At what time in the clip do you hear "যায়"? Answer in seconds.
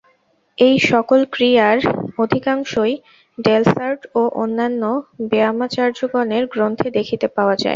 7.55-7.69